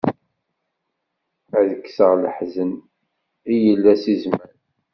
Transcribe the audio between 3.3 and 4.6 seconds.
i yella si zzman.